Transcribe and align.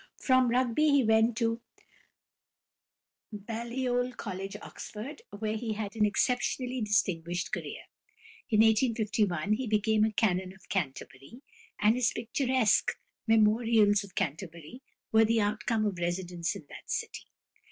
From 0.17 0.49
Rugby 0.49 0.89
he 0.89 1.03
went 1.03 1.37
to 1.37 1.61
Balliol 3.31 4.13
College, 4.13 4.57
Oxford, 4.59 5.21
where 5.29 5.55
he 5.55 5.73
had 5.73 5.95
an 5.95 6.07
exceptionally 6.07 6.81
distinguished 6.81 7.51
career. 7.51 7.83
In 8.49 8.61
1851 8.61 9.53
he 9.53 9.67
became 9.67 10.03
a 10.03 10.11
canon 10.11 10.53
of 10.53 10.67
Canterbury, 10.69 11.43
and 11.79 11.93
his 11.93 12.11
picturesque 12.15 12.93
"Memorials 13.27 14.03
of 14.03 14.15
Canterbury" 14.15 14.81
were 15.11 15.23
the 15.23 15.39
outcome 15.39 15.85
of 15.85 15.99
residence 15.99 16.55
in 16.55 16.65
that 16.67 16.89
city. 16.89 17.25